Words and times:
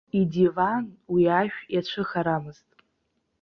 Идиван 0.19 0.85
уи 1.13 1.23
ашә 1.39 1.59
иацәыхарамызт. 1.73 2.67